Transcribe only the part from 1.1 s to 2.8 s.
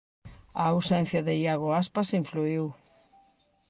de Iago Aspas influíu.